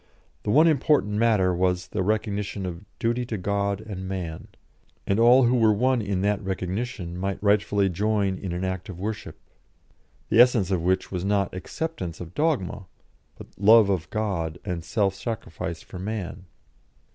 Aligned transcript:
The 0.41 0.49
one 0.49 0.65
important 0.65 1.13
matter 1.13 1.53
was 1.53 1.89
the 1.89 2.01
recognition 2.01 2.65
of 2.65 2.85
"duty 2.97 3.23
to 3.27 3.37
God 3.37 3.79
and 3.81 4.07
man," 4.07 4.47
and 5.05 5.19
all 5.19 5.43
who 5.43 5.53
were 5.53 5.71
one 5.71 6.01
in 6.01 6.21
that 6.21 6.43
recognition 6.43 7.15
might 7.15 7.37
rightfully 7.39 7.87
join 7.87 8.39
in 8.39 8.51
an 8.51 8.63
act 8.63 8.89
of 8.89 8.97
worship, 8.99 9.37
the 10.29 10.39
essence 10.41 10.71
of 10.71 10.81
which 10.81 11.11
was 11.11 11.23
not 11.23 11.53
acceptance 11.53 12.19
of 12.19 12.33
dogma, 12.33 12.87
but 13.37 13.45
love 13.59 13.91
of 13.91 14.09
God 14.09 14.57
and 14.65 14.83
self 14.83 15.13
sacrifice 15.13 15.83
for 15.83 15.99
man. 15.99 16.45